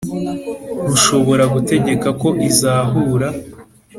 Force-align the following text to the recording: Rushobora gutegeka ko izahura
Rushobora 0.87 1.43
gutegeka 1.53 2.09
ko 2.21 2.27
izahura 2.49 3.29